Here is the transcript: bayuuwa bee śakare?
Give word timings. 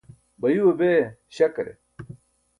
bayuuwa 0.41 0.73
bee 0.79 1.01
śakare? 1.35 1.73